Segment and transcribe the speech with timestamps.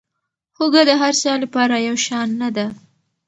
[0.57, 2.67] هوږه د هر چا لپاره یو شان نه ده.